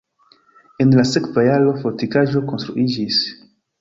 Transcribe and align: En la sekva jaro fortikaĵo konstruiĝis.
En 0.85 0.95
la 0.99 1.03
sekva 1.09 1.43
jaro 1.49 1.75
fortikaĵo 1.83 2.43
konstruiĝis. 2.49 3.21